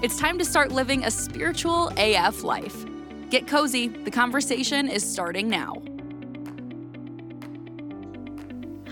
[0.00, 2.86] It's time to start living a spiritual AF life.
[3.30, 5.82] Get cozy, the conversation is starting now.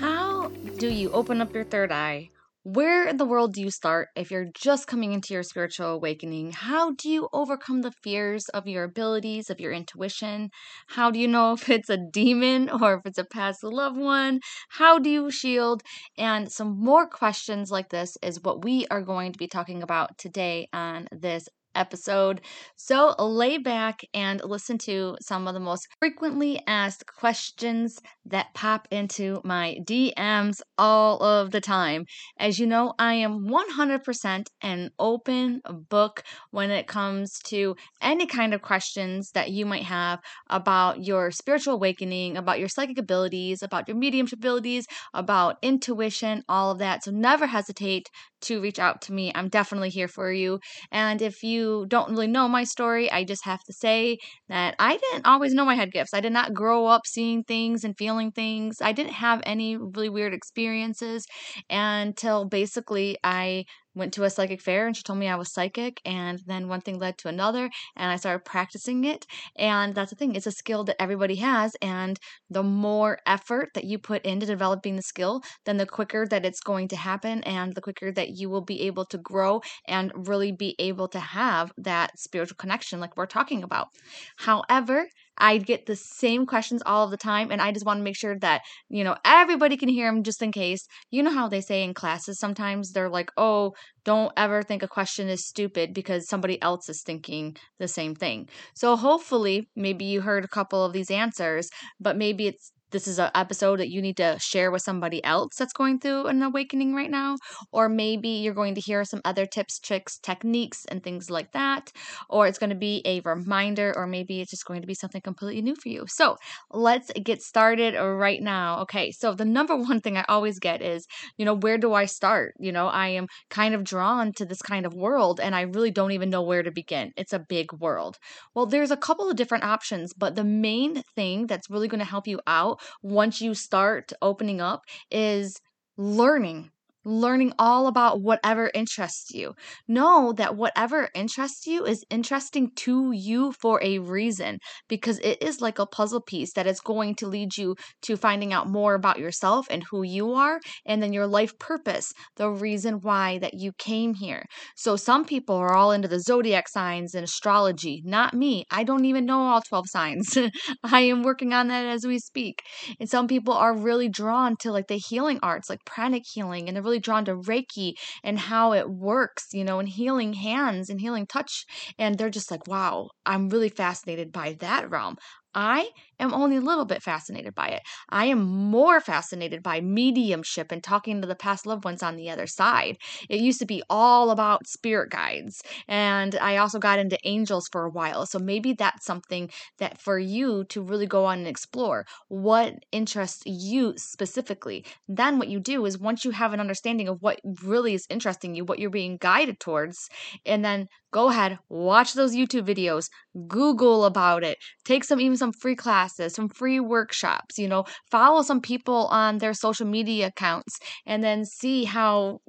[0.01, 2.31] How do you open up your third eye?
[2.67, 6.51] Where in the world do you start if you're just coming into your spiritual awakening?
[6.51, 10.51] How do you overcome the fears of your abilities, of your intuition?
[10.89, 14.41] How do you know if it's a demon or if it's a past loved one?
[14.69, 15.83] How do you shield?
[16.19, 20.19] And some more questions like this is what we are going to be talking about
[20.19, 22.41] today on this episode.
[22.77, 28.89] So lay back and listen to some of the most frequently asked questions that pop
[28.91, 32.05] into my DMs all of the time.
[32.39, 38.55] As you know, I am 100% an open book when it comes to any kind
[38.55, 43.89] of questions that you might have about your spiritual awakening, about your psychic abilities, about
[43.89, 47.05] your mediumship abilities, about intuition, all of that.
[47.05, 48.09] So never hesitate
[48.43, 49.33] to reach out to me.
[49.35, 50.61] I'm definitely here for you.
[50.91, 54.97] And if you don't really know my story, I just have to say that I
[54.97, 56.15] didn't always know I had gifts.
[56.15, 58.77] I did not grow up seeing things and feeling things.
[58.81, 61.27] I didn't have any really weird experiences
[61.71, 63.65] until basically I
[63.97, 66.01] went to a psychic fair and she told me I was psychic.
[66.05, 69.27] And then one thing led to another, and I started practicing it.
[69.57, 71.75] And that's the thing, it's a skill that everybody has.
[71.83, 72.19] And
[72.51, 76.61] the more effort that you put into developing the skill, then the quicker that it's
[76.61, 80.53] going to happen, and the quicker that you will be able to grow and really
[80.53, 83.89] be able to have that spiritual connection, like we're talking about.
[84.37, 85.09] However,
[85.39, 88.17] I get the same questions all of the time, and I just want to make
[88.17, 90.87] sure that, you know, everybody can hear them just in case.
[91.11, 93.75] You know how they say in classes sometimes they're like, oh,
[94.05, 98.49] don't ever think a question is stupid because somebody else is thinking the same thing.
[98.75, 101.69] So hopefully, maybe you heard a couple of these answers,
[102.01, 105.57] but maybe it's this is an episode that you need to share with somebody else
[105.57, 107.37] that's going through an awakening right now.
[107.73, 111.93] Or maybe you're going to hear some other tips, tricks, techniques, and things like that.
[112.29, 115.21] Or it's going to be a reminder, or maybe it's just going to be something
[115.21, 116.05] completely new for you.
[116.09, 116.37] So
[116.71, 118.81] let's get started right now.
[118.83, 122.07] Okay, so the number one thing I always get is, you know, where do I
[122.07, 122.55] start?
[122.59, 125.91] You know, I am kind of drawn to this kind of world and I really
[125.91, 127.13] don't even know where to begin.
[127.17, 128.17] It's a big world.
[128.55, 132.05] Well, there's a couple of different options, but the main thing that's really going to
[132.05, 135.61] help you out once you start opening up is
[135.97, 136.71] learning
[137.07, 139.55] learning all about whatever interests you.
[139.87, 144.59] Know that whatever interests you is interesting to you for a reason
[144.89, 148.53] because it is like a puzzle piece that is going to lead you to finding
[148.53, 152.95] out more about yourself and who you are and then your life purpose, the reason
[153.01, 154.45] why that you came here.
[154.77, 158.65] So some people are all into the zodiac signs and astrology, not me.
[158.71, 160.37] I don't even know all 12 signs.
[160.83, 162.63] I am working on that as we speak.
[162.99, 166.75] And some people are really drawn to like the healing arts, like pranic healing, and
[166.75, 167.95] they're really really drawn to Reiki
[168.25, 171.65] and how it works, you know, and healing hands and healing touch.
[171.99, 175.17] And they're just like, wow, I'm really fascinated by that realm.
[175.59, 175.89] I
[176.21, 177.83] am only a little bit fascinated by it.
[178.11, 182.29] I am more fascinated by mediumship and talking to the past loved ones on the
[182.29, 182.99] other side.
[183.31, 187.85] It used to be all about spirit guides, and I also got into angels for
[187.85, 188.27] a while.
[188.27, 193.43] So maybe that's something that for you to really go on and explore what interests
[193.47, 194.85] you specifically.
[195.09, 198.55] Then what you do is once you have an understanding of what really is interesting
[198.55, 200.09] you, what you're being guided towards,
[200.45, 203.09] and then go ahead, watch those YouTube videos,
[203.49, 208.43] Google about it, take some even some free classes, some free workshops, you know, follow
[208.43, 212.41] some people on their social media accounts and then see how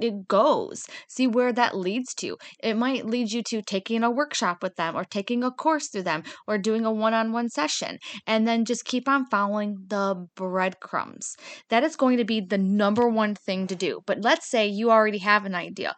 [0.00, 0.84] it goes.
[1.08, 2.36] See where that leads to.
[2.62, 6.02] It might lead you to taking a workshop with them or taking a course through
[6.02, 7.98] them or doing a one on one session.
[8.26, 11.36] And then just keep on following the breadcrumbs.
[11.70, 14.00] That is going to be the number one thing to do.
[14.06, 15.94] But let's say you already have an idea.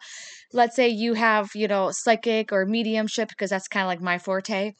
[0.51, 4.17] Let's say you have, you know, psychic or mediumship, because that's kind of like my
[4.17, 4.73] forte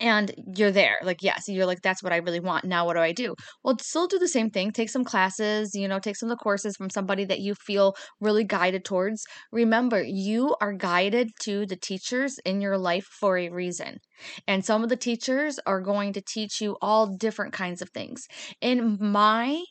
[0.00, 3.00] and you're there like yes you're like that's what i really want now what do
[3.00, 3.34] i do?
[3.64, 6.42] Well still do the same thing take some classes you know take some of the
[6.42, 9.24] courses from somebody that you feel really guided towards.
[9.52, 13.98] Remember you are guided to the teachers in your life for a reason
[14.46, 18.26] and some of the teachers are going to teach you all different kinds of things.
[18.60, 19.62] In my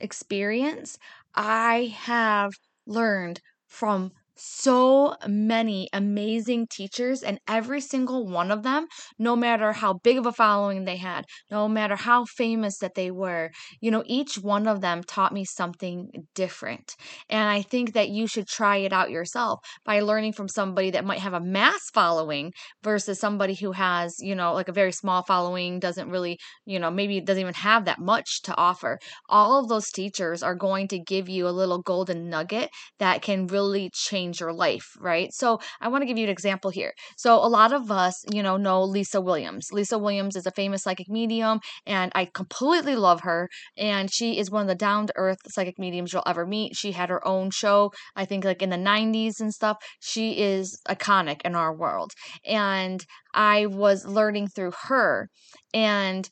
[0.00, 0.98] experience
[1.34, 2.52] i have
[2.86, 8.86] learned from so many amazing teachers, and every single one of them,
[9.18, 13.10] no matter how big of a following they had, no matter how famous that they
[13.10, 13.50] were,
[13.80, 16.94] you know, each one of them taught me something different.
[17.28, 21.04] And I think that you should try it out yourself by learning from somebody that
[21.04, 22.52] might have a mass following
[22.82, 26.90] versus somebody who has, you know, like a very small following, doesn't really, you know,
[26.90, 28.98] maybe doesn't even have that much to offer.
[29.28, 33.46] All of those teachers are going to give you a little golden nugget that can
[33.46, 35.32] really change your life, right?
[35.32, 36.92] So I want to give you an example here.
[37.16, 39.68] So a lot of us, you know, know Lisa Williams.
[39.72, 43.48] Lisa Williams is a famous psychic medium, and I completely love her.
[43.76, 46.76] And she is one of the down to earth psychic mediums you'll ever meet.
[46.76, 49.78] She had her own show, I think, like in the 90s and stuff.
[50.00, 52.12] She is iconic in our world.
[52.44, 53.04] And
[53.34, 55.28] I was learning through her.
[55.74, 56.28] And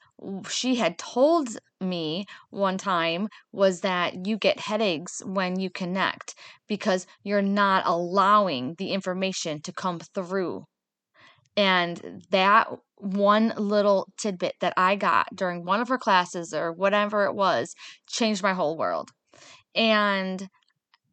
[0.49, 1.49] she had told
[1.81, 6.34] me one time was that you get headaches when you connect
[6.69, 10.64] because you're not allowing the information to come through.
[11.56, 17.25] And that one little tidbit that I got during one of her classes or whatever
[17.25, 17.75] it was
[18.08, 19.11] changed my whole world.
[19.75, 20.49] And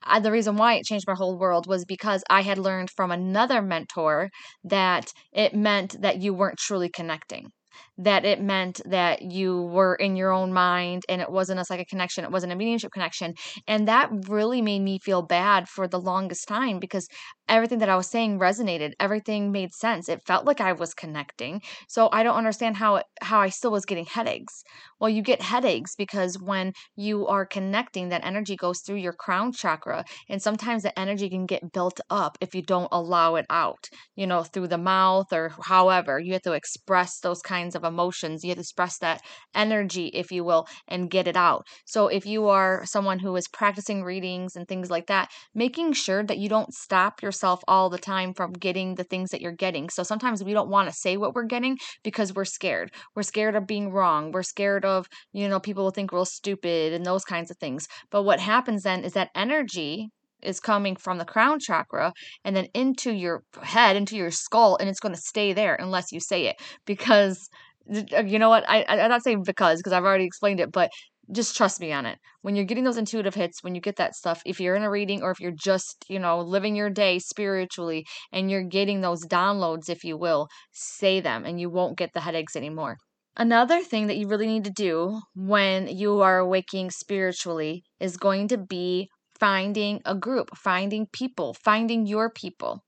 [0.03, 3.11] I, the reason why it changed my whole world was because I had learned from
[3.11, 4.31] another mentor
[4.63, 7.51] that it meant that you weren't truly connecting
[7.97, 11.87] that it meant that you were in your own mind and it wasn't a psychic
[11.87, 13.33] connection, it wasn't a mediumship connection.
[13.67, 17.07] And that really made me feel bad for the longest time because
[17.47, 18.93] everything that I was saying resonated.
[18.99, 20.09] Everything made sense.
[20.09, 21.61] It felt like I was connecting.
[21.87, 24.63] So I don't understand how it, how I still was getting headaches.
[24.99, 29.51] Well, you get headaches because when you are connecting, that energy goes through your crown
[29.51, 33.85] chakra, and sometimes the energy can get built up if you don't allow it out.
[34.15, 36.19] You know, through the mouth or however.
[36.19, 38.43] You have to express those kinds of emotions.
[38.43, 39.21] You have to express that
[39.55, 41.65] energy, if you will, and get it out.
[41.85, 46.23] So if you are someone who is practicing readings and things like that, making sure
[46.23, 49.89] that you don't stop yourself all the time from getting the things that you're getting.
[49.89, 52.91] So sometimes we don't want to say what we're getting because we're scared.
[53.15, 54.31] We're scared of being wrong.
[54.31, 57.87] We're scared of, you know, people will think we're stupid and those kinds of things.
[58.11, 60.09] But what happens then is that energy
[60.41, 62.13] is coming from the crown chakra
[62.43, 66.11] and then into your head, into your skull, and it's going to stay there unless
[66.11, 67.49] you say it because
[67.89, 68.67] Uh, you know what?
[68.69, 70.91] I I'm not saying because because I've already explained it, but
[71.31, 72.19] just trust me on it.
[72.41, 74.89] When you're getting those intuitive hits, when you get that stuff, if you're in a
[74.89, 79.25] reading or if you're just, you know, living your day spiritually and you're getting those
[79.25, 82.97] downloads, if you will, say them and you won't get the headaches anymore.
[83.37, 88.47] Another thing that you really need to do when you are waking spiritually is going
[88.49, 89.09] to be
[89.39, 92.83] finding a group, finding people, finding your people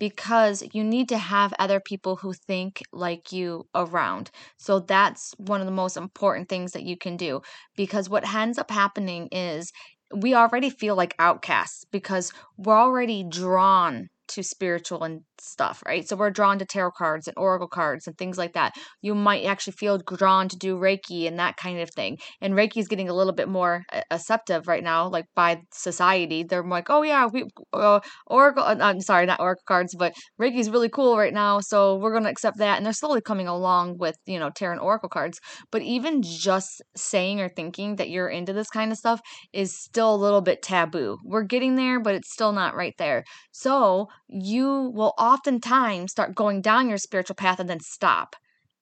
[0.00, 4.32] because you need to have other people who think like you around.
[4.58, 7.42] So that's one of the most important things that you can do
[7.76, 9.72] because what ends up happening is
[10.14, 16.08] we already feel like outcasts because we're already drawn to spiritual and stuff, right?
[16.08, 18.74] So we're drawn to tarot cards and oracle cards and things like that.
[19.02, 22.18] You might actually feel drawn to do Reiki and that kind of thing.
[22.40, 26.44] And Reiki is getting a little bit more acceptive right now, like by society.
[26.44, 28.62] They're like, oh yeah, we uh, oracle.
[28.62, 32.12] Uh, I'm sorry, not oracle cards, but Reiki is really cool right now, so we're
[32.12, 32.76] going to accept that.
[32.76, 35.40] And they're slowly coming along with you know tarot and oracle cards.
[35.72, 39.20] But even just saying or thinking that you're into this kind of stuff
[39.52, 41.18] is still a little bit taboo.
[41.24, 43.24] We're getting there, but it's still not right there.
[43.52, 48.36] So you will oftentimes start going down your spiritual path and then stop.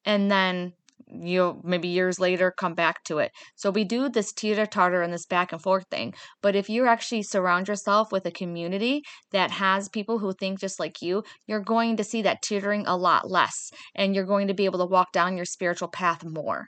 [0.05, 0.73] And then
[1.11, 3.33] you'll maybe years later come back to it.
[3.57, 6.15] So we do this teeter totter and this back and forth thing.
[6.43, 10.79] But if you actually surround yourself with a community that has people who think just
[10.79, 14.55] like you, you're going to see that teetering a lot less and you're going to
[14.55, 16.67] be able to walk down your spiritual path more.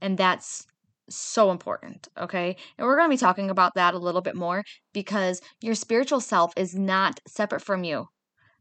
[0.00, 0.64] And that's
[1.10, 2.56] so important, okay?
[2.78, 6.20] And we're going to be talking about that a little bit more because your spiritual
[6.20, 8.06] self is not separate from you.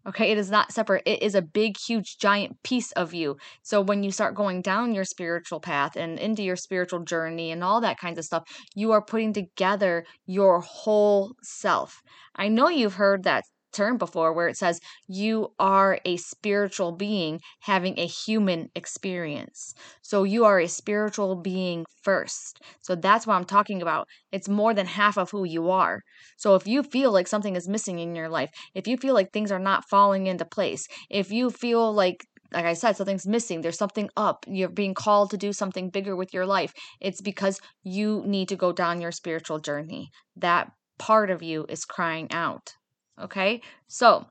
[0.08, 1.04] Okay, it is not separate.
[1.06, 3.36] It is a big, huge, giant piece of you.
[3.64, 7.64] So when you start going down your spiritual path and into your spiritual journey and
[7.64, 8.44] all that kinds of stuff,
[8.76, 12.02] you are putting together your whole self.
[12.36, 17.40] I know you've heard that term before where it says you are a spiritual being
[17.62, 19.74] having a human experience.
[20.02, 22.62] So you are a spiritual being first.
[22.82, 24.08] So that's what I'm talking about.
[24.32, 26.02] It's more than half of who you are.
[26.38, 29.32] So if you feel like something is missing in your life, if you feel like
[29.32, 33.62] things are not falling into place, if you feel like like I said, something's missing.
[33.62, 34.44] There's something up.
[34.48, 36.74] You're being called to do something bigger with your life.
[37.00, 40.10] It's because you need to go down your spiritual journey.
[40.36, 42.74] That part of you is crying out.
[43.22, 44.26] Okay, so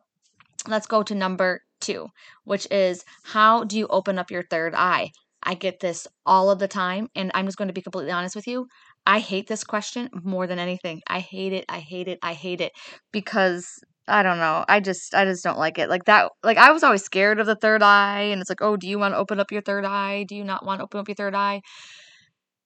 [0.66, 2.08] let's go to number two,
[2.44, 5.12] which is how do you open up your third eye?
[5.42, 8.34] I get this all of the time, and I'm just going to be completely honest
[8.34, 8.66] with you.
[9.06, 11.00] I hate this question more than anything.
[11.08, 11.64] I hate it.
[11.68, 12.18] I hate it.
[12.22, 12.72] I hate it
[13.12, 13.66] because
[14.08, 14.64] I don't know.
[14.68, 15.88] I just I just don't like it.
[15.88, 18.76] Like that like I was always scared of the third eye and it's like, "Oh,
[18.76, 20.24] do you want to open up your third eye?
[20.24, 21.62] Do you not want to open up your third eye?"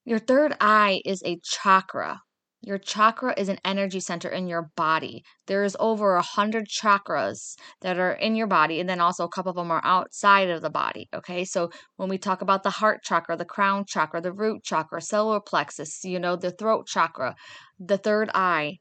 [0.04, 2.22] Your third eye is a chakra.
[2.64, 5.24] Your chakra is an energy center in your body.
[5.46, 9.50] There's over a hundred chakras that are in your body, and then also a couple
[9.50, 11.08] of them are outside of the body.
[11.12, 15.00] Okay, so when we talk about the heart chakra, the crown chakra, the root chakra,
[15.00, 17.34] solar plexus, you know, the throat chakra,
[17.80, 18.78] the third eye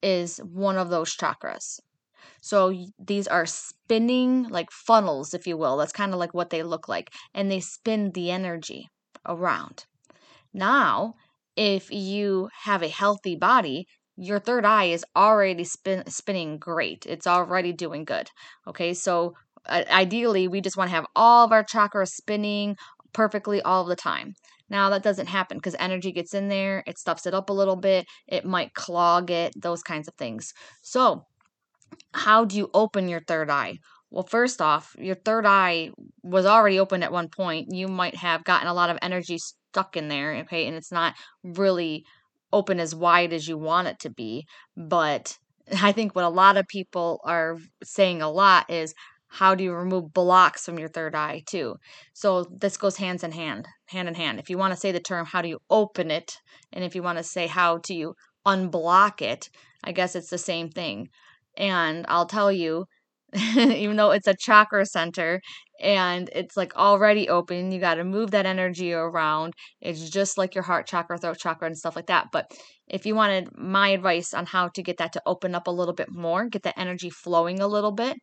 [0.00, 1.80] is one of those chakras.
[2.40, 5.76] So these are spinning like funnels, if you will.
[5.76, 7.10] That's kind of like what they look like.
[7.34, 8.88] And they spin the energy
[9.26, 9.86] around.
[10.52, 11.14] Now,
[11.56, 17.04] if you have a healthy body, your third eye is already spin, spinning great.
[17.06, 18.30] It's already doing good.
[18.66, 19.34] Okay, so
[19.66, 22.76] uh, ideally, we just want to have all of our chakras spinning
[23.12, 24.34] perfectly all the time.
[24.68, 27.76] Now, that doesn't happen because energy gets in there, it stuffs it up a little
[27.76, 30.52] bit, it might clog it, those kinds of things.
[30.82, 31.26] So,
[32.12, 33.78] how do you open your third eye?
[34.10, 35.90] Well, first off, your third eye
[36.22, 37.68] was already open at one point.
[37.72, 39.38] You might have gotten a lot of energy
[39.74, 42.04] stuck in there, okay, and it's not really
[42.52, 44.46] open as wide as you want it to be.
[44.76, 45.36] But
[45.82, 48.94] I think what a lot of people are saying a lot is
[49.26, 51.74] how do you remove blocks from your third eye too?
[52.12, 54.38] So this goes hands in hand hand in hand.
[54.38, 56.38] If you want to say the term how do you open it?
[56.72, 58.14] and if you want to say how do you
[58.46, 59.48] unblock it?
[59.82, 61.08] I guess it's the same thing.
[61.56, 62.86] And I'll tell you,
[63.56, 65.40] even though it's a chakra center
[65.80, 69.54] and it's like already open, you got to move that energy around.
[69.80, 72.28] It's just like your heart chakra, throat chakra, and stuff like that.
[72.32, 72.50] But
[72.88, 75.94] if you wanted my advice on how to get that to open up a little
[75.94, 78.16] bit more, get that energy flowing a little bit,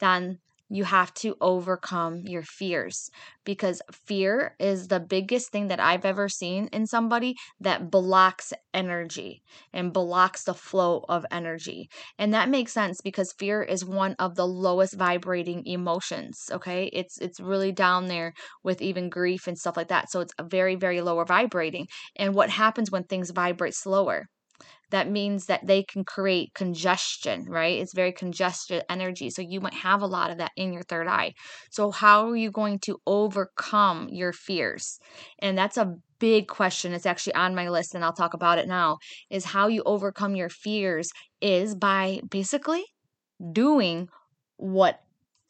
[0.00, 3.10] then you have to overcome your fears
[3.44, 9.42] because fear is the biggest thing that I've ever seen in somebody that blocks energy
[9.72, 11.88] and blocks the flow of energy.
[12.18, 16.86] And that makes sense because fear is one of the lowest vibrating emotions, okay?
[16.92, 18.32] It's it's really down there
[18.62, 20.10] with even grief and stuff like that.
[20.10, 21.86] So it's very very lower vibrating.
[22.16, 24.26] And what happens when things vibrate slower?
[24.90, 27.78] That means that they can create congestion, right?
[27.78, 29.30] It's very congested energy.
[29.30, 31.34] So you might have a lot of that in your third eye.
[31.70, 34.98] So, how are you going to overcome your fears?
[35.40, 36.92] And that's a big question.
[36.92, 38.98] It's actually on my list, and I'll talk about it now.
[39.30, 42.84] Is how you overcome your fears is by basically
[43.52, 44.08] doing
[44.56, 45.00] what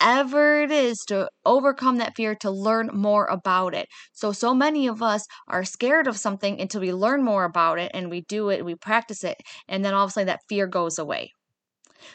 [0.01, 3.89] whatever it is to overcome that fear to learn more about it.
[4.13, 7.91] So, so many of us are scared of something until we learn more about it
[7.95, 9.37] and we do it, we practice it,
[9.69, 11.33] and then all of a sudden that fear goes away.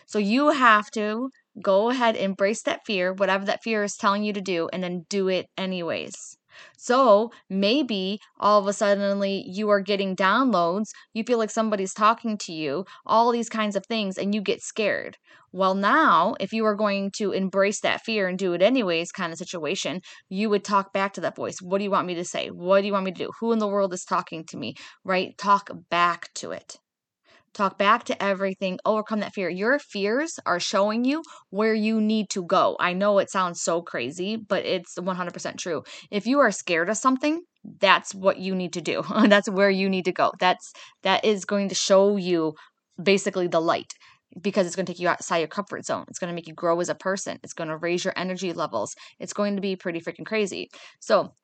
[0.06, 1.30] So, you have to
[1.62, 5.06] go ahead, embrace that fear, whatever that fear is telling you to do, and then
[5.10, 6.38] do it anyways.
[6.78, 12.38] So maybe all of a suddenly you are getting downloads, you feel like somebody's talking
[12.40, 15.18] to you, all these kinds of things, and you get scared.
[15.52, 19.32] Well, now, if you are going to embrace that fear and do it anyways kind
[19.32, 21.62] of situation, you would talk back to that voice.
[21.62, 22.50] What do you want me to say?
[22.50, 23.32] What do you want me to do?
[23.40, 24.76] Who in the world is talking to me?
[25.04, 25.38] Right?
[25.38, 26.80] Talk back to it.
[27.54, 29.48] Talk back to everything, overcome that fear.
[29.48, 32.76] Your fears are showing you where you need to go.
[32.80, 35.84] I know it sounds so crazy, but it's 100% true.
[36.10, 37.44] If you are scared of something,
[37.80, 39.04] that's what you need to do.
[39.28, 40.32] that's where you need to go.
[40.40, 42.54] That's that is going to show you
[43.02, 43.94] basically the light
[44.42, 46.06] because it's going to take you outside your comfort zone.
[46.08, 47.38] It's going to make you grow as a person.
[47.44, 48.96] It's going to raise your energy levels.
[49.20, 50.70] It's going to be pretty freaking crazy.
[51.00, 51.36] So,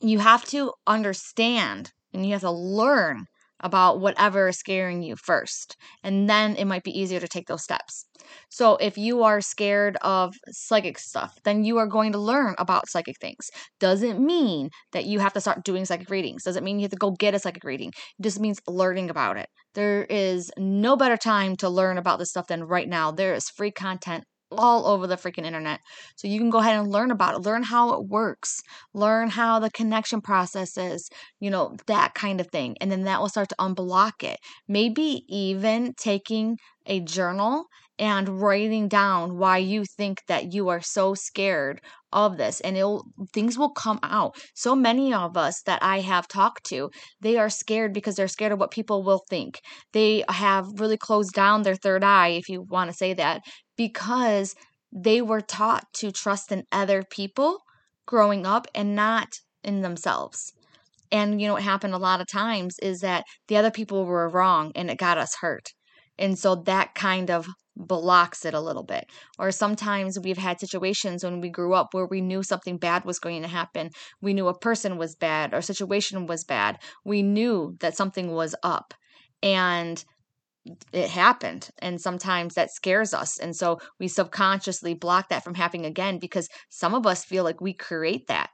[0.00, 3.26] you have to understand and you have to learn
[3.64, 5.76] about whatever is scaring you first.
[6.04, 8.06] And then it might be easier to take those steps.
[8.50, 12.88] So if you are scared of psychic stuff, then you are going to learn about
[12.88, 13.50] psychic things.
[13.80, 16.44] Doesn't mean that you have to start doing psychic readings.
[16.44, 17.88] Doesn't mean you have to go get a psychic reading.
[17.88, 19.48] It just means learning about it.
[19.74, 23.10] There is no better time to learn about this stuff than right now.
[23.10, 24.24] There is free content
[24.58, 25.80] all over the freaking internet.
[26.16, 29.58] So you can go ahead and learn about it, learn how it works, learn how
[29.58, 31.08] the connection process is,
[31.40, 32.76] you know, that kind of thing.
[32.80, 34.38] And then that will start to unblock it.
[34.68, 37.66] Maybe even taking a journal
[37.98, 41.80] and writing down why you think that you are so scared
[42.12, 44.34] of this and it'll things will come out.
[44.54, 48.52] So many of us that i have talked to they are scared because they're scared
[48.52, 49.60] of what people will think.
[49.92, 53.42] They have really closed down their third eye if you want to say that
[53.76, 54.54] because
[54.92, 57.58] they were taught to trust in other people
[58.06, 59.28] growing up and not
[59.62, 60.52] in themselves.
[61.10, 64.28] And you know what happened a lot of times is that the other people were
[64.28, 65.68] wrong and it got us hurt.
[66.18, 69.10] And so that kind of blocks it a little bit.
[69.38, 73.18] Or sometimes we've had situations when we grew up where we knew something bad was
[73.18, 73.90] going to happen.
[74.20, 76.78] We knew a person was bad or situation was bad.
[77.04, 78.94] We knew that something was up.
[79.42, 80.04] And
[80.92, 85.84] it happened and sometimes that scares us and so we subconsciously block that from happening
[85.84, 88.48] again because some of us feel like we create that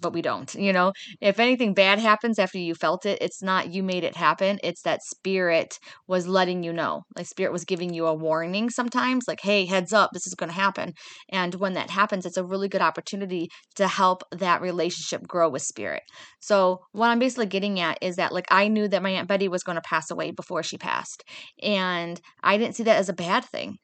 [0.00, 0.52] but we don't.
[0.54, 4.16] You know, if anything bad happens after you felt it, it's not you made it
[4.16, 4.58] happen.
[4.62, 7.02] It's that spirit was letting you know.
[7.16, 10.50] Like spirit was giving you a warning sometimes, like, hey, heads up, this is going
[10.50, 10.92] to happen.
[11.30, 15.62] And when that happens, it's a really good opportunity to help that relationship grow with
[15.62, 16.02] spirit.
[16.40, 19.48] So, what I'm basically getting at is that, like, I knew that my Aunt Betty
[19.48, 21.24] was going to pass away before she passed.
[21.62, 23.78] And I didn't see that as a bad thing.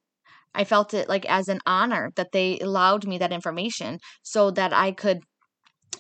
[0.54, 4.72] I felt it like as an honor that they allowed me that information so that
[4.72, 5.20] I could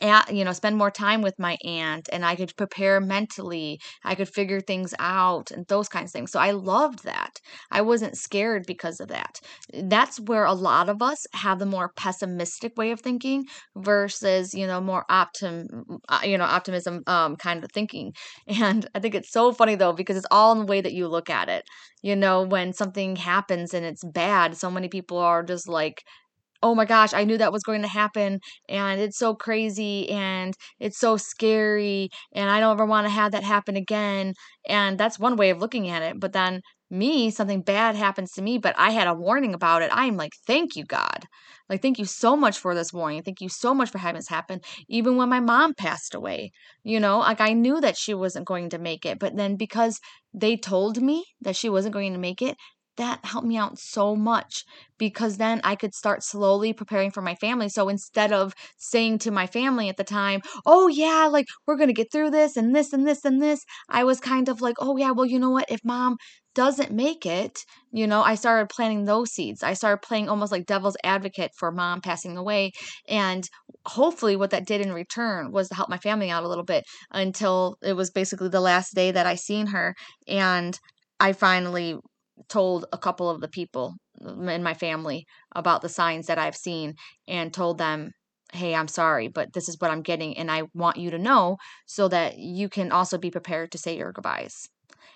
[0.02, 4.14] at, you know spend more time with my aunt and i could prepare mentally i
[4.14, 6.30] could figure things out and those kinds of things.
[6.32, 7.38] So i loved that.
[7.70, 9.40] I wasn't scared because of that.
[9.72, 13.44] That's where a lot of us have the more pessimistic way of thinking
[13.76, 15.66] versus you know more optim
[16.08, 18.12] uh, you know optimism um, kind of thinking.
[18.60, 21.08] And i think it's so funny though because it's all in the way that you
[21.08, 21.64] look at it.
[22.02, 26.02] You know when something happens and it's bad so many people are just like
[26.62, 30.54] oh my gosh, I knew that was going to happen and it's so crazy and
[30.78, 34.34] it's so scary and I don't ever want to have that happen again.
[34.68, 36.20] And that's one way of looking at it.
[36.20, 39.90] But then me, something bad happens to me, but I had a warning about it.
[39.92, 41.24] I'm like, thank you, God.
[41.68, 43.22] Like, thank you so much for this warning.
[43.22, 44.60] Thank you so much for having this happen.
[44.88, 46.50] Even when my mom passed away,
[46.82, 49.18] you know, like I knew that she wasn't going to make it.
[49.20, 50.00] But then because
[50.34, 52.56] they told me that she wasn't going to make it,
[52.96, 54.64] that helped me out so much
[54.98, 57.68] because then I could start slowly preparing for my family.
[57.68, 61.88] So instead of saying to my family at the time, oh, yeah, like we're going
[61.88, 64.76] to get through this and this and this and this, I was kind of like,
[64.78, 65.70] oh, yeah, well, you know what?
[65.70, 66.16] If mom
[66.54, 67.60] doesn't make it,
[67.92, 69.62] you know, I started planting those seeds.
[69.62, 72.72] I started playing almost like devil's advocate for mom passing away.
[73.08, 73.48] And
[73.86, 76.84] hopefully, what that did in return was to help my family out a little bit
[77.12, 79.94] until it was basically the last day that I seen her.
[80.26, 80.78] And
[81.20, 81.96] I finally
[82.48, 86.94] told a couple of the people in my family about the signs that I've seen
[87.28, 88.12] and told them,
[88.52, 90.36] hey, I'm sorry, but this is what I'm getting.
[90.36, 91.56] And I want you to know
[91.86, 94.68] so that you can also be prepared to say your goodbyes.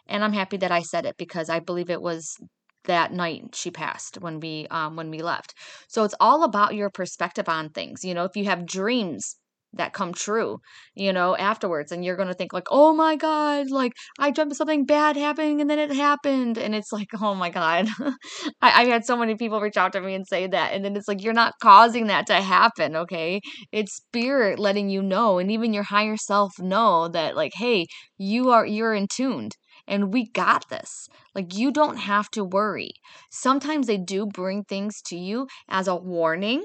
[0.07, 2.37] And I'm happy that I said it because I believe it was
[2.85, 5.55] that night she passed when we um when we left.
[5.89, 8.05] So it's all about your perspective on things.
[8.05, 9.37] You know, if you have dreams
[9.77, 10.59] that come true,
[10.95, 11.93] you know, afterwards.
[11.93, 15.17] And you're going to think, like, oh my God, like I dreamt of something bad
[15.17, 16.59] happening and then it happened.
[16.59, 17.89] And it's like, oh my God.
[18.61, 20.73] I, I've had so many people reach out to me and say that.
[20.73, 23.41] And then it's like, you're not causing that to happen, okay?
[23.73, 25.39] It's spirit letting you know.
[25.39, 27.87] And even your higher self know that, like, hey,
[28.19, 29.53] you are, you're in tuned
[29.87, 31.09] and we got this.
[31.35, 32.91] Like, you don't have to worry.
[33.31, 36.65] Sometimes they do bring things to you as a warning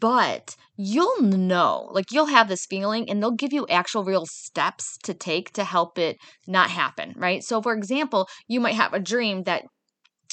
[0.00, 4.96] but you'll know like you'll have this feeling and they'll give you actual real steps
[5.02, 6.16] to take to help it
[6.46, 9.62] not happen right so for example you might have a dream that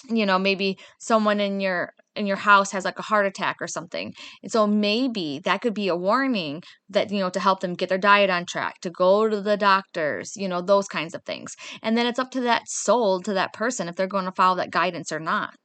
[0.10, 3.68] you know maybe someone in your in your house has like a heart attack or
[3.68, 4.14] something.
[4.44, 7.90] And so maybe that could be a warning that, you know, to help them get
[7.90, 11.56] their diet on track, to go to the doctors, you know, those kinds of things.
[11.82, 14.58] And then it's up to that soul, to that person, if they're going to follow
[14.58, 15.56] that guidance or not.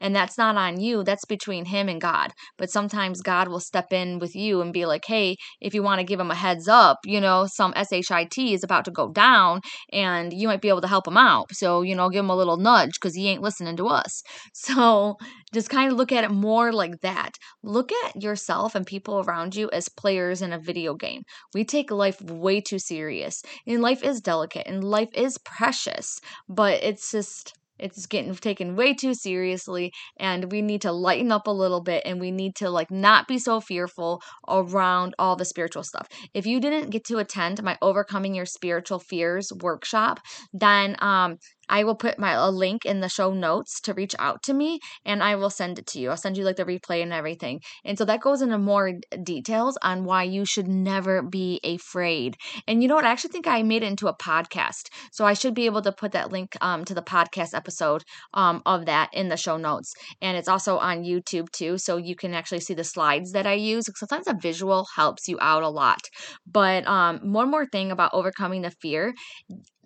[0.00, 2.32] And that's not on you, that's between him and God.
[2.58, 6.00] But sometimes God will step in with you and be like, hey, if you want
[6.00, 9.60] to give him a heads up, you know, some SHIT is about to go down
[9.92, 11.46] and you might be able to help him out.
[11.52, 14.22] So, you know, give him a little nudge because he ain't listening to us.
[14.54, 15.16] So
[15.52, 17.32] just kind of look at it more like that.
[17.62, 21.22] Look at yourself and people around you as players in a video game.
[21.54, 23.42] We take life way too serious.
[23.66, 28.94] And life is delicate and life is precious, but it's just it's getting taken way
[28.94, 32.70] too seriously and we need to lighten up a little bit and we need to
[32.70, 36.06] like not be so fearful around all the spiritual stuff.
[36.34, 40.20] If you didn't get to attend my overcoming your spiritual fears workshop,
[40.52, 44.42] then um I will put my a link in the show notes to reach out
[44.44, 46.10] to me and I will send it to you.
[46.10, 47.60] I'll send you like the replay and everything.
[47.84, 52.36] And so that goes into more details on why you should never be afraid.
[52.66, 53.04] And you know what?
[53.04, 54.88] I actually think I made it into a podcast.
[55.12, 58.02] So I should be able to put that link um, to the podcast episode
[58.34, 59.92] um, of that in the show notes.
[60.20, 61.78] And it's also on YouTube too.
[61.78, 63.84] So you can actually see the slides that I use.
[63.94, 66.00] Sometimes a visual helps you out a lot.
[66.46, 69.14] But um, one more thing about overcoming the fear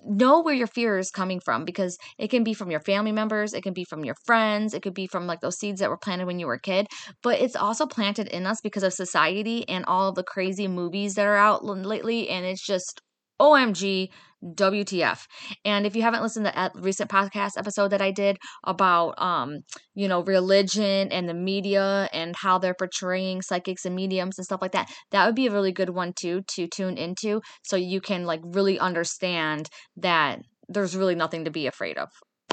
[0.05, 3.55] know where your fear is coming from because it can be from your family members,
[3.55, 5.99] it can be from your friends, it could be from like those seeds that were
[5.99, 6.87] planted when you were a kid,
[7.23, 11.15] but it's also planted in us because of society and all of the crazy movies
[11.15, 13.01] that are out lately and it's just
[13.41, 14.11] OMG
[14.45, 15.27] WTF.
[15.65, 19.61] And if you haven't listened to that recent podcast episode that I did about um,
[19.95, 24.63] you know, religion and the media and how they're portraying psychics and mediums and stuff
[24.63, 28.01] like that, that would be a really good one too to tune into so you
[28.01, 32.09] can like really understand that there's really nothing to be afraid of.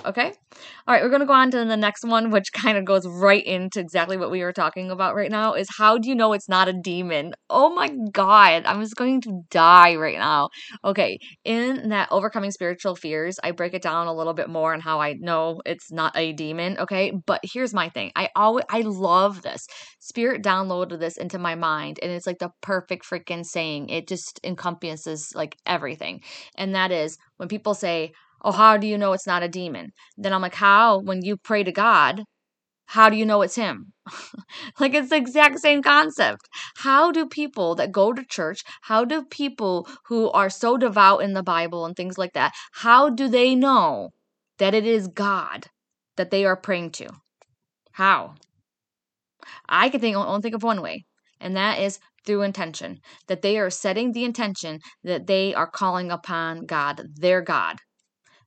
[0.06, 0.34] Okay.
[0.88, 3.08] All right, we're going to go on to the next one, which kind of goes
[3.08, 6.34] right into exactly what we were talking about right now is how do you know
[6.34, 7.34] it's not a demon?
[7.50, 10.50] Oh my God, I'm just going to die right now.
[10.84, 14.80] Okay, in that overcoming spiritual fears, I break it down a little bit more on
[14.80, 16.78] how I know it's not a demon.
[16.78, 19.66] Okay, but here's my thing I always, I love this.
[20.00, 23.90] Spirit downloaded this into my mind, and it's like the perfect freaking saying.
[23.90, 26.22] It just encompasses like everything.
[26.56, 29.92] And that is when people say, oh, how do you know it's not a demon?
[30.18, 31.00] Then I'm like, how?
[31.00, 32.24] When you pray to God,
[32.88, 33.94] how do you know it's him?
[34.80, 36.48] like it's the exact same concept.
[36.78, 41.34] How do people that go to church, how do people who are so devout in
[41.34, 44.12] the Bible and things like that, how do they know
[44.60, 45.68] that it is God
[46.16, 47.10] that they are praying to?
[47.94, 48.36] How?
[49.68, 51.06] I can think only think of one way,
[51.40, 53.00] and that is through intention.
[53.28, 57.80] That they are setting the intention that they are calling upon God, their God.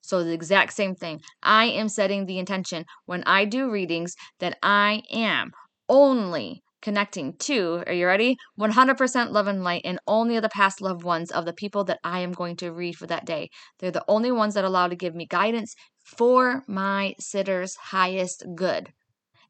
[0.09, 1.21] So the exact same thing.
[1.43, 5.51] I am setting the intention when I do readings that I am
[5.87, 8.39] only connecting to, are you ready?
[8.59, 12.21] 100% love and light and only the past loved ones of the people that I
[12.21, 13.51] am going to read for that day.
[13.79, 18.89] They're the only ones that allow to give me guidance for my sitter's highest good.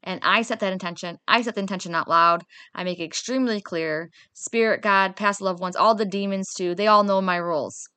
[0.03, 1.19] And I set that intention.
[1.25, 2.43] I set the intention out loud.
[2.75, 4.09] I make it extremely clear.
[4.33, 7.87] Spirit, God, past loved ones, all the demons too, they all know my rules.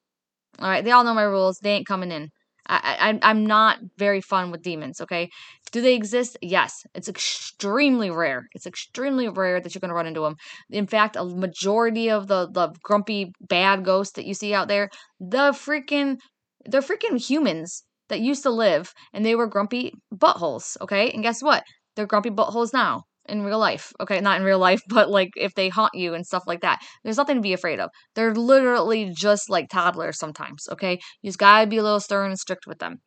[0.60, 1.58] All right, they all know my rules.
[1.60, 2.30] They ain't coming in.
[2.66, 5.00] I, I I'm not very fun with demons.
[5.00, 5.30] Okay,
[5.72, 6.36] do they exist?
[6.42, 8.48] Yes, it's extremely rare.
[8.54, 10.36] It's extremely rare that you're going to run into them.
[10.70, 14.90] In fact, a majority of the the grumpy bad ghosts that you see out there,
[15.20, 16.18] the freaking
[16.66, 20.76] they're freaking humans that used to live and they were grumpy buttholes.
[20.80, 21.64] Okay, and guess what?
[21.96, 23.92] They're grumpy buttholes now in real life.
[24.00, 26.80] Okay, not in real life, but like if they haunt you and stuff like that.
[27.04, 27.90] There's nothing to be afraid of.
[28.14, 30.98] They're literally just like toddlers sometimes, okay?
[31.22, 33.00] You just gotta be a little stern and strict with them.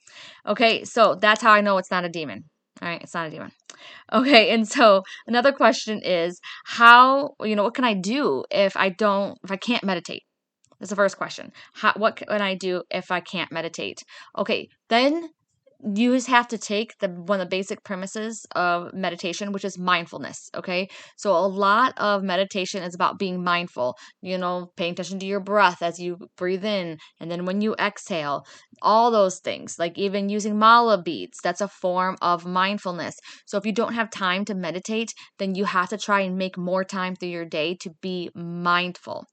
[0.47, 2.45] Okay, so that's how I know it's not a demon.
[2.81, 3.51] All right, it's not a demon.
[4.11, 8.89] Okay, and so another question is how, you know, what can I do if I
[8.89, 10.23] don't, if I can't meditate?
[10.79, 11.51] That's the first question.
[11.73, 13.99] How, what can I do if I can't meditate?
[14.37, 15.29] Okay, then
[15.95, 19.77] you just have to take the one of the basic premises of meditation which is
[19.77, 20.87] mindfulness okay?
[21.17, 25.39] So a lot of meditation is about being mindful you know paying attention to your
[25.39, 28.45] breath as you breathe in and then when you exhale
[28.81, 33.15] all those things like even using mala beads that's a form of mindfulness.
[33.45, 36.57] So if you don't have time to meditate then you have to try and make
[36.57, 39.25] more time through your day to be mindful.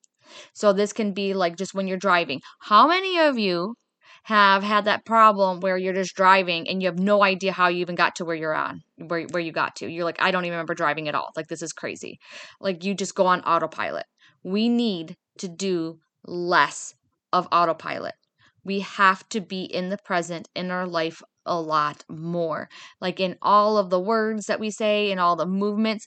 [0.55, 2.41] So this can be like just when you're driving.
[2.61, 3.75] How many of you
[4.25, 7.81] have had that problem where you're just driving and you have no idea how you
[7.81, 9.91] even got to where you're on, where, where you got to.
[9.91, 11.31] You're like, I don't even remember driving at all.
[11.35, 12.19] Like, this is crazy.
[12.61, 14.07] Like, you just go on autopilot.
[14.45, 16.95] We need to do less
[17.33, 18.15] of autopilot.
[18.65, 22.69] We have to be in the present in our life a lot more.
[23.01, 26.07] Like, in all of the words that we say, in all the movements.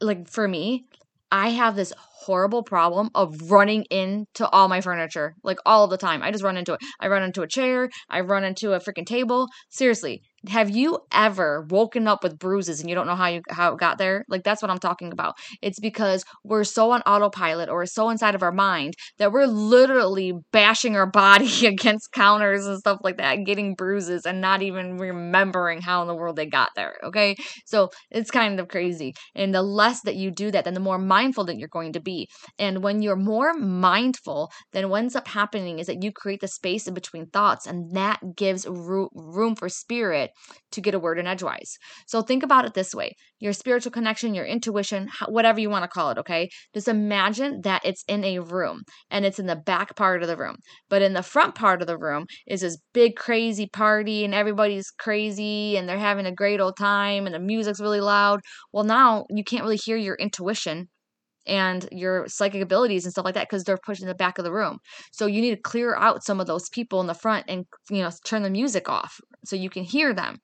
[0.00, 0.84] Like, for me,
[1.30, 6.22] I have this horrible problem of running into all my furniture, like all the time.
[6.22, 6.80] I just run into it.
[7.00, 9.48] I run into a chair, I run into a freaking table.
[9.70, 13.72] Seriously, have you ever woken up with bruises and you don't know how you how
[13.72, 14.24] it got there?
[14.28, 15.34] Like that's what I'm talking about.
[15.62, 20.32] It's because we're so on autopilot or so inside of our mind that we're literally
[20.52, 25.80] bashing our body against counters and stuff like that, getting bruises and not even remembering
[25.80, 26.96] how in the world they got there.
[27.04, 27.36] Okay.
[27.64, 29.14] So it's kind of crazy.
[29.34, 32.00] And the less that you do that, then the more mindful that you're going to
[32.00, 32.28] be.
[32.58, 36.48] And when you're more mindful, then what ends up happening is that you create the
[36.48, 40.30] space in between thoughts, and that gives room for spirit
[40.72, 41.78] to get a word in edgewise.
[42.06, 45.88] So think about it this way your spiritual connection, your intuition, whatever you want to
[45.88, 46.48] call it, okay?
[46.74, 50.36] Just imagine that it's in a room and it's in the back part of the
[50.36, 50.56] room.
[50.88, 54.90] But in the front part of the room is this big, crazy party and everybody's
[54.90, 58.40] crazy and they're having a great old time and the music's really loud.
[58.72, 60.88] Well, now you can't really hear your intuition
[61.46, 64.44] and your psychic abilities and stuff like that because they're pushed in the back of
[64.44, 64.78] the room.
[65.12, 68.02] So you need to clear out some of those people in the front and you
[68.02, 70.38] know turn the music off so you can hear them.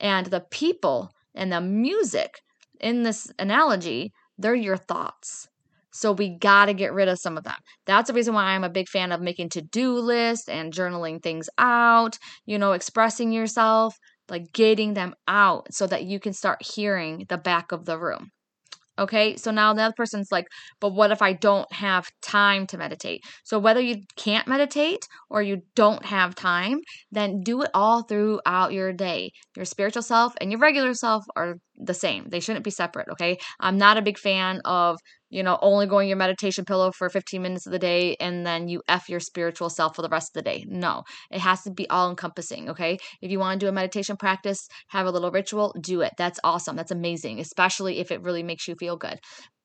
[0.00, 2.40] And the people and the music
[2.80, 5.48] in this analogy, they're your thoughts.
[5.92, 7.56] So we got to get rid of some of them.
[7.86, 11.48] That's the reason why I'm a big fan of making to-do lists and journaling things
[11.58, 13.96] out, you know, expressing yourself,
[14.28, 18.30] like getting them out so that you can start hearing the back of the room.
[18.98, 20.46] Okay, so now the other person's like,
[20.80, 23.22] but what if I don't have time to meditate?
[23.44, 26.78] So whether you can't meditate or you don't have time,
[27.12, 29.30] then do it all throughout your day.
[29.56, 32.28] Your spiritual self and your regular self are the same.
[32.28, 33.38] They shouldn't be separate, okay?
[33.60, 34.98] I'm not a big fan of
[35.30, 38.68] you know, only going your meditation pillow for 15 minutes of the day and then
[38.68, 40.64] you F your spiritual self for the rest of the day.
[40.68, 42.98] No, it has to be all encompassing, okay?
[43.20, 46.12] If you want to do a meditation practice, have a little ritual, do it.
[46.18, 46.76] That's awesome.
[46.76, 49.18] That's amazing, especially if it really makes you feel good.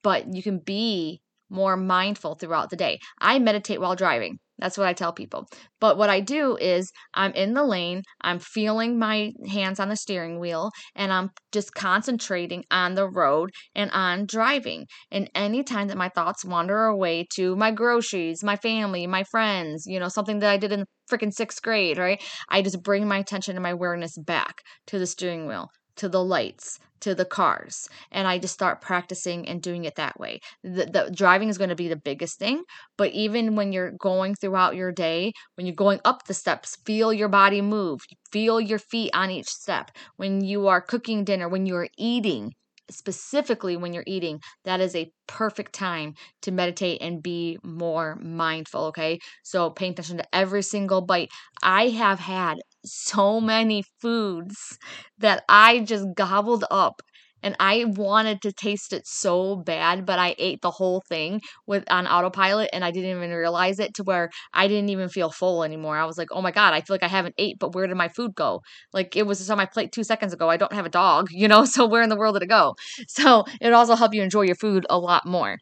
[0.03, 2.99] But you can be more mindful throughout the day.
[3.19, 4.39] I meditate while driving.
[4.59, 5.47] That's what I tell people.
[5.79, 9.95] But what I do is I'm in the lane, I'm feeling my hands on the
[9.95, 14.85] steering wheel, and I'm just concentrating on the road and on driving.
[15.11, 19.99] And anytime that my thoughts wander away to my groceries, my family, my friends, you
[19.99, 22.21] know, something that I did in freaking sixth grade, right?
[22.49, 26.23] I just bring my attention and my awareness back to the steering wheel, to the
[26.23, 30.39] lights, to the cars and I just start practicing and doing it that way.
[30.63, 32.63] The, the driving is going to be the biggest thing,
[32.97, 37.13] but even when you're going throughout your day, when you're going up the steps, feel
[37.13, 39.91] your body move, feel your feet on each step.
[40.17, 42.53] When you are cooking dinner, when you're eating,
[42.89, 48.85] specifically when you're eating, that is a perfect time to meditate and be more mindful.
[48.85, 49.19] Okay.
[49.43, 51.31] So paying attention to every single bite.
[51.61, 54.77] I have had so many foods
[55.19, 57.01] that I just gobbled up
[57.45, 61.83] and I wanted to taste it so bad, but I ate the whole thing with
[61.91, 65.63] on autopilot and I didn't even realize it to where I didn't even feel full
[65.63, 65.97] anymore.
[65.97, 67.97] I was like, "Oh my god, I feel like I haven't ate, but where did
[67.97, 68.61] my food go?"
[68.93, 70.49] Like it was just on my plate 2 seconds ago.
[70.49, 72.75] I don't have a dog, you know, so where in the world did it go?
[73.07, 75.57] So, it also help you enjoy your food a lot more.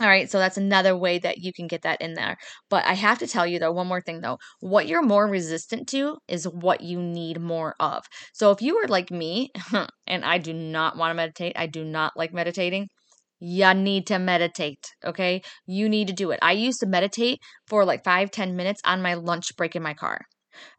[0.00, 2.38] All right, so that's another way that you can get that in there.
[2.70, 4.38] But I have to tell you though, one more thing though.
[4.60, 8.04] What you're more resistant to is what you need more of.
[8.32, 9.50] So if you are like me,
[10.06, 12.88] and I do not want to meditate, I do not like meditating,
[13.40, 15.42] you need to meditate, okay?
[15.66, 16.38] You need to do it.
[16.42, 19.94] I used to meditate for like five, ten minutes on my lunch break in my
[19.94, 20.20] car.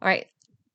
[0.00, 0.26] All right,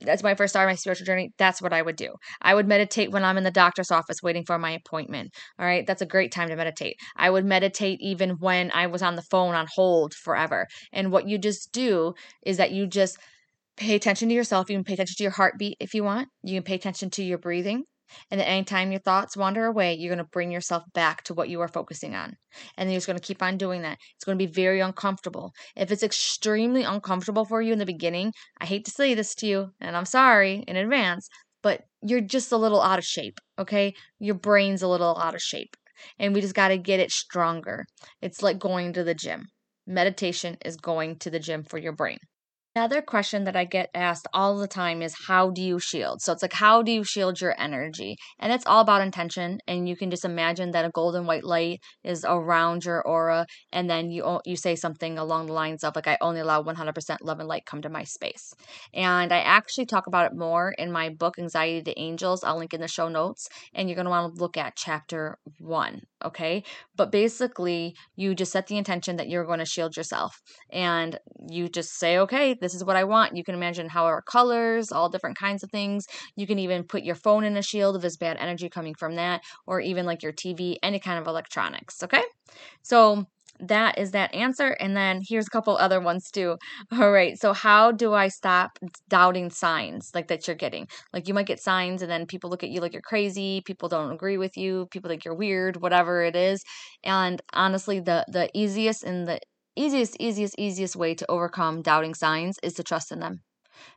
[0.01, 2.13] that's my first start my spiritual journey that's what i would do.
[2.41, 5.85] I would meditate when i'm in the doctor's office waiting for my appointment all right?
[5.85, 6.97] That's a great time to meditate.
[7.15, 10.67] I would meditate even when i was on the phone on hold forever.
[10.93, 12.13] And what you just do
[12.45, 13.17] is that you just
[13.77, 16.55] pay attention to yourself you can pay attention to your heartbeat if you want you
[16.55, 17.83] can pay attention to your breathing
[18.31, 21.49] and then anytime your thoughts wander away, you're going to bring yourself back to what
[21.49, 22.35] you are focusing on.
[22.77, 23.97] And you're just going to keep on doing that.
[24.15, 25.51] It's going to be very uncomfortable.
[25.75, 29.47] If it's extremely uncomfortable for you in the beginning, I hate to say this to
[29.47, 31.27] you, and I'm sorry in advance,
[31.61, 33.93] but you're just a little out of shape, okay?
[34.19, 35.75] Your brain's a little out of shape.
[36.19, 37.85] And we just got to get it stronger.
[38.21, 39.47] It's like going to the gym.
[39.87, 42.19] Meditation is going to the gym for your brain.
[42.77, 46.21] Another question that I get asked all the time is how do you shield?
[46.21, 48.17] So it's like how do you shield your energy?
[48.37, 51.79] And it's all about intention and you can just imagine that a golden white light
[52.03, 56.07] is around your aura and then you you say something along the lines of like
[56.07, 58.53] I only allow 100% love and light come to my space.
[58.93, 62.43] And I actually talk about it more in my book Anxiety to Angels.
[62.43, 65.39] I'll link in the show notes and you're going to want to look at chapter
[65.57, 66.63] 1, okay?
[66.95, 70.39] But basically, you just set the intention that you're going to shield yourself
[70.71, 73.35] and you just say okay, this is what I want.
[73.35, 76.05] You can imagine however colors, all different kinds of things.
[76.35, 79.15] You can even put your phone in a shield if there's bad energy coming from
[79.15, 82.03] that, or even like your TV, any kind of electronics.
[82.03, 82.23] Okay.
[82.81, 83.27] So
[83.59, 84.69] that is that answer.
[84.79, 86.57] And then here's a couple other ones too.
[86.91, 87.37] All right.
[87.39, 88.77] So, how do I stop
[89.09, 90.87] doubting signs like that you're getting?
[91.13, 93.61] Like, you might get signs and then people look at you like you're crazy.
[93.65, 94.87] People don't agree with you.
[94.91, 96.63] People think you're weird, whatever it is.
[97.03, 99.39] And honestly, the, the easiest and the
[99.75, 103.41] easiest, easiest, easiest way to overcome doubting signs is to trust in them.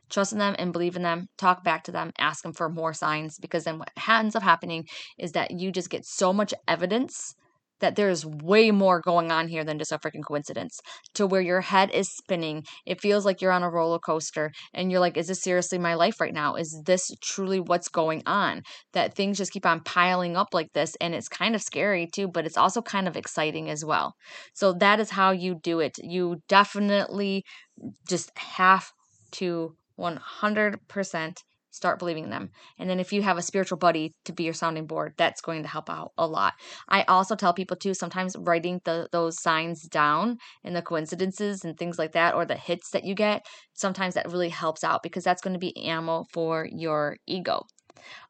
[0.09, 1.27] Trust in them and believe in them.
[1.37, 2.11] Talk back to them.
[2.19, 4.85] Ask them for more signs because then what ends up happening
[5.17, 7.33] is that you just get so much evidence
[7.81, 10.79] that there's way more going on here than just a freaking coincidence
[11.13, 12.63] to where your head is spinning.
[12.85, 15.95] It feels like you're on a roller coaster and you're like, is this seriously my
[15.95, 16.55] life right now?
[16.55, 18.61] Is this truly what's going on?
[18.93, 20.95] That things just keep on piling up like this.
[21.01, 24.15] And it's kind of scary too, but it's also kind of exciting as well.
[24.53, 25.97] So that is how you do it.
[26.01, 27.43] You definitely
[28.07, 28.91] just have
[29.31, 31.37] to 100%
[31.71, 32.51] start believing them.
[32.77, 35.63] And then if you have a spiritual buddy to be your sounding board, that's going
[35.63, 36.53] to help out a lot.
[36.87, 41.77] I also tell people too sometimes writing the, those signs down and the coincidences and
[41.77, 45.23] things like that or the hits that you get, sometimes that really helps out because
[45.23, 47.65] that's going to be ammo for your ego.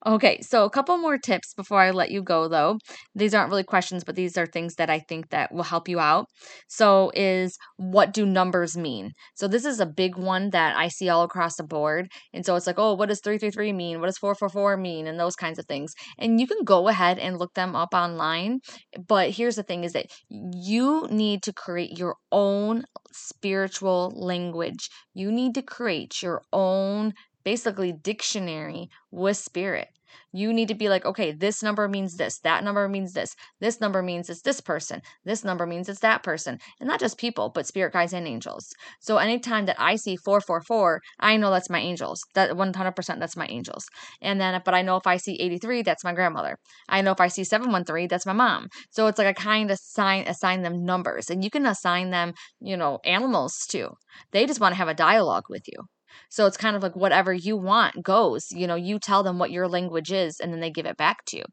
[0.05, 2.77] Okay, so a couple more tips before I let you go though.
[3.15, 5.99] These aren't really questions, but these are things that I think that will help you
[5.99, 6.27] out.
[6.67, 9.11] So is what do numbers mean?
[9.35, 12.09] So this is a big one that I see all across the board.
[12.33, 13.99] And so it's like, "Oh, what does 333 mean?
[13.99, 15.93] What does 444 mean?" and those kinds of things.
[16.17, 18.59] And you can go ahead and look them up online,
[19.07, 24.89] but here's the thing is that you need to create your own spiritual language.
[25.13, 29.89] You need to create your own basically dictionary with spirit.
[30.33, 33.81] You need to be like, okay, this number means this, that number means this, this
[33.81, 36.57] number means it's this person, this number means it's that person.
[36.79, 38.73] And not just people, but spirit guides and angels.
[38.99, 42.21] So anytime that I see 444, I know that's my angels.
[42.33, 43.85] That 100% that's my angels.
[44.21, 46.57] And then, but I know if I see 83, that's my grandmother.
[46.89, 48.67] I know if I see 713, that's my mom.
[48.89, 51.29] So it's like I kind of assign, assign them numbers.
[51.29, 53.89] And you can assign them, you know, animals too.
[54.31, 55.83] They just want to have a dialogue with you.
[56.29, 58.51] So it's kind of like whatever you want goes.
[58.51, 61.25] You know, you tell them what your language is and then they give it back
[61.25, 61.43] to you.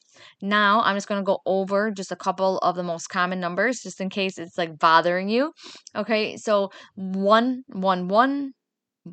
[0.40, 3.80] Now I'm just going to go over just a couple of the most common numbers
[3.80, 5.52] just in case it's like bothering you.
[5.96, 6.36] Okay.
[6.36, 8.54] So 111,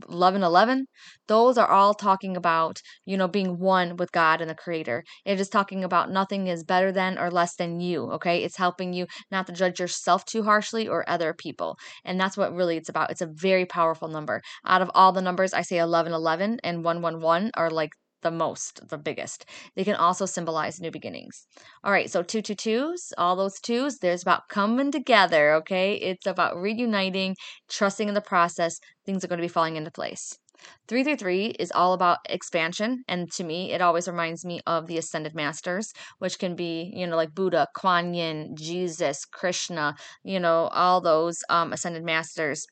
[0.10, 0.88] 11 11
[1.28, 5.04] those are all talking about you know being one with god and the creator.
[5.26, 8.44] It is talking about nothing is better than or less than you okay?
[8.44, 11.78] It's helping you not to judge yourself too harshly or other people.
[12.04, 13.12] And that's what really it's about.
[13.12, 14.42] It's a very powerful number.
[14.66, 17.92] Out of all the numbers i say 11 11 and 111 are like
[18.26, 19.46] the most, the biggest.
[19.76, 21.46] They can also symbolize new beginnings.
[21.84, 25.94] All right, so two two twos, all those twos, there's about coming together, okay?
[25.94, 27.36] It's about reuniting,
[27.70, 28.80] trusting in the process.
[29.06, 30.38] Things are going to be falling into place.
[30.88, 35.36] 333 is all about expansion and to me it always reminds me of the ascended
[35.36, 41.02] masters which can be you know like buddha kuan yin jesus krishna you know all
[41.02, 42.66] those um, ascended masters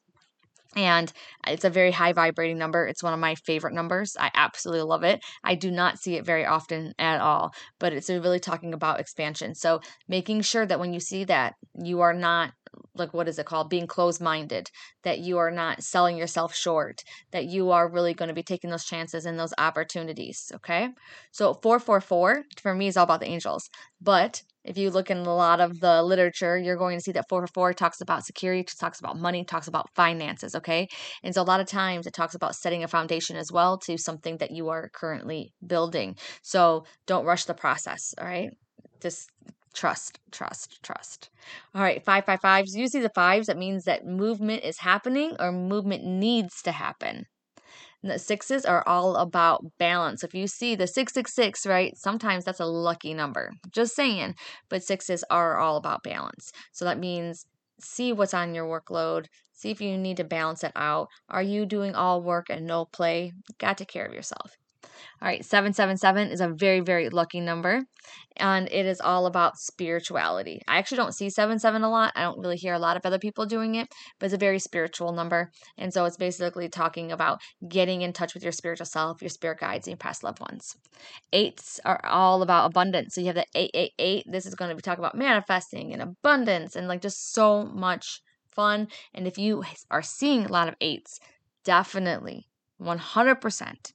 [0.76, 1.12] and
[1.48, 2.86] it's a very high vibrating number.
[2.86, 4.16] It's one of my favorite numbers.
[4.20, 5.24] I absolutely love it.
[5.44, 9.56] I do not see it very often at all, but it's really talking about expansion.
[9.56, 12.54] So making sure that when you see that, you are not
[12.96, 14.70] like what is it called being closed minded
[15.04, 18.70] that you are not selling yourself short that you are really going to be taking
[18.70, 20.90] those chances and those opportunities okay
[21.32, 23.70] so 444 for me is all about the angels
[24.02, 27.26] but if you look in a lot of the literature, you're going to see that
[27.30, 30.88] 444 talks about security, talks about money, talks about finances, okay?
[31.24, 33.98] And so a lot of times it talks about setting a foundation as well to
[33.98, 36.16] something that you are currently building.
[36.42, 38.50] So don't rush the process, all right?
[39.02, 39.30] Just
[39.74, 41.30] trust, trust, trust.
[41.76, 42.76] All right, 555s.
[42.76, 47.26] You see the fives, that means that movement is happening or movement needs to happen.
[48.04, 50.24] The sixes are all about balance.
[50.24, 53.54] If you see the 666, right, sometimes that's a lucky number.
[53.72, 54.36] Just saying.
[54.70, 56.52] But sixes are all about balance.
[56.74, 57.46] So that means
[57.80, 61.08] see what's on your workload, see if you need to balance it out.
[61.30, 63.32] Are you doing all work and no play?
[63.58, 64.58] Got to care of yourself.
[65.22, 67.82] All right, 777 is a very, very lucky number,
[68.38, 70.62] and it is all about spirituality.
[70.68, 72.14] I actually don't see 77 a lot.
[72.16, 73.88] I don't really hear a lot of other people doing it,
[74.20, 75.52] but it's a very spiritual number.
[75.78, 79.60] And so it's basically talking about getting in touch with your spiritual self, your spirit
[79.60, 80.76] guides, and your past loved ones.
[81.32, 83.16] Eights are all about abundance.
[83.16, 84.26] So you have the 888.
[84.30, 88.22] This is going to be talking about manifesting and abundance and like just so much
[88.52, 88.88] fun.
[89.14, 91.20] And if you are seeing a lot of eights,
[91.64, 92.48] definitely
[92.82, 93.92] 100%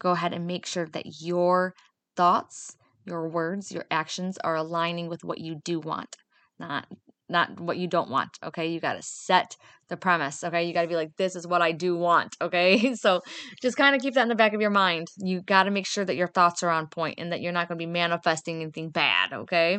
[0.00, 1.74] go ahead and make sure that your
[2.16, 6.16] thoughts, your words, your actions are aligning with what you do want,
[6.58, 6.86] not
[7.30, 8.30] not what you don't want.
[8.42, 8.66] Okay.
[8.66, 9.56] You got to set
[9.88, 10.42] the premise.
[10.44, 10.64] Okay.
[10.64, 12.36] You got to be like, this is what I do want.
[12.50, 12.94] Okay.
[12.96, 13.20] So
[13.62, 15.06] just kind of keep that in the back of your mind.
[15.18, 17.68] You got to make sure that your thoughts are on point and that you're not
[17.68, 19.32] going to be manifesting anything bad.
[19.32, 19.78] Okay.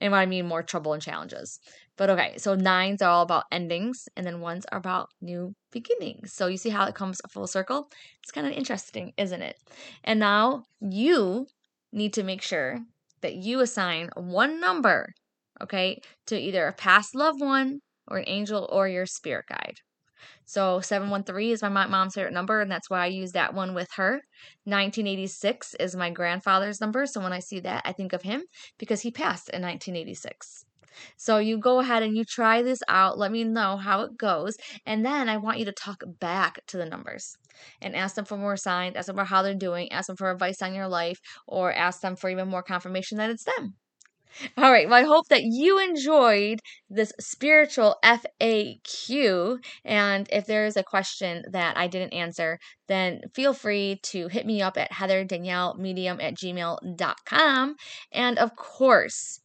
[0.00, 1.60] And what I mean, more trouble and challenges.
[1.98, 2.38] But okay.
[2.38, 6.32] So nines are all about endings and then ones are about new beginnings.
[6.32, 7.90] So you see how it comes full circle?
[8.22, 9.56] It's kind of interesting, isn't it?
[10.04, 11.46] And now you
[11.92, 12.78] need to make sure
[13.20, 15.12] that you assign one number
[15.60, 19.76] okay, to either a past loved one or an angel or your spirit guide.
[20.44, 23.88] So 713 is my mom's favorite number, and that's why I use that one with
[23.96, 24.22] her.
[24.64, 28.42] 1986 is my grandfather's number, so when I see that, I think of him
[28.78, 30.64] because he passed in 1986.
[31.16, 33.18] So you go ahead and you try this out.
[33.18, 34.56] Let me know how it goes.
[34.86, 37.36] And then I want you to talk back to the numbers
[37.80, 40.30] and ask them for more signs, ask them for how they're doing, ask them for
[40.30, 43.74] advice on your life, or ask them for even more confirmation that it's them.
[44.56, 44.88] All right.
[44.88, 49.58] Well, I hope that you enjoyed this spiritual FAQ.
[49.84, 54.46] And if there is a question that I didn't answer, then feel free to hit
[54.46, 57.76] me up at Heather Danielle Medium at gmail.com.
[58.12, 59.40] And of course,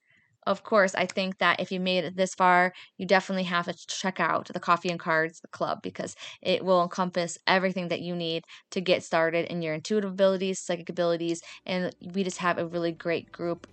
[0.45, 3.87] of course, I think that if you made it this far, you definitely have to
[3.87, 8.43] check out the Coffee and Cards Club because it will encompass everything that you need
[8.71, 12.91] to get started in your intuitive abilities, psychic abilities, and we just have a really
[12.91, 13.67] great group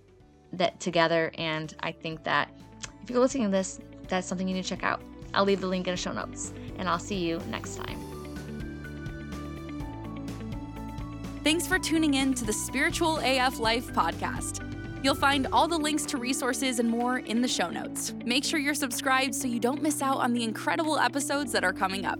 [0.53, 1.31] that together.
[1.37, 2.49] And I think that
[3.03, 5.01] if you're listening to this, that's something you need to check out.
[5.33, 7.99] I'll leave the link in the show notes, and I'll see you next time.
[11.43, 14.70] Thanks for tuning in to the Spiritual AF Life podcast.
[15.03, 18.13] You'll find all the links to resources and more in the show notes.
[18.23, 21.73] Make sure you're subscribed so you don't miss out on the incredible episodes that are
[21.73, 22.19] coming up.